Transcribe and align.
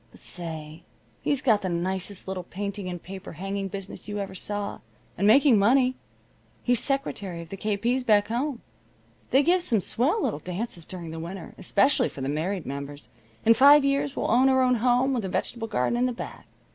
But 0.09 0.19
say, 0.19 0.81
he's 1.21 1.43
got 1.43 1.61
the 1.61 1.69
nicest 1.69 2.27
little 2.27 2.41
painting 2.41 2.89
and 2.89 3.03
paper 3.03 3.33
hanging 3.33 3.67
business 3.67 4.07
you 4.07 4.17
ever 4.17 4.33
saw, 4.33 4.79
and 5.15 5.27
making 5.27 5.59
money. 5.59 5.93
He's 6.63 6.79
secretary 6.79 7.39
of 7.39 7.49
the 7.49 7.55
K. 7.57 7.77
P.'s 7.77 8.03
back 8.03 8.27
home. 8.29 8.63
They 9.29 9.43
give 9.43 9.61
some 9.61 9.79
swell 9.79 10.23
little 10.23 10.39
dances 10.39 10.87
during 10.87 11.11
the 11.11 11.19
winter, 11.19 11.53
especially 11.59 12.09
for 12.09 12.21
the 12.21 12.29
married 12.29 12.65
members. 12.65 13.09
In 13.45 13.53
five 13.53 13.85
years 13.85 14.15
we'll 14.15 14.31
own 14.31 14.49
our 14.49 14.73
home, 14.73 15.13
with 15.13 15.23
a 15.23 15.29
vegetable 15.29 15.67
garden 15.67 15.99
in 15.99 16.07
the 16.07 16.13
back. 16.13 16.47